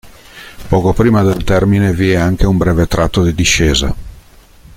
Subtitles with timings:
[0.67, 3.93] Poco prima del termine vi è anche un breve tratto di discesa.